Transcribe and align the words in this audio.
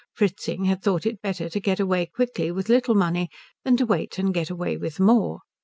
Fritzing 0.15 0.65
had 0.65 0.81
thought 0.81 1.05
it 1.05 1.21
better 1.21 1.47
to 1.47 1.59
get 1.59 1.79
away 1.79 2.07
quickly 2.07 2.49
with 2.51 2.69
little 2.69 2.95
money 2.95 3.29
than 3.63 3.77
to 3.77 3.85
wait 3.85 4.17
and 4.17 4.33
get 4.33 4.49
away 4.49 4.75
with 4.75 4.99
more. 4.99 5.41